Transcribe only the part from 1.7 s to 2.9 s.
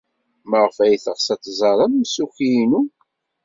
amsukki-inu?